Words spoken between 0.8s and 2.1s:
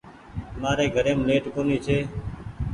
گھريم ليٽ ڪونيٚ ڇي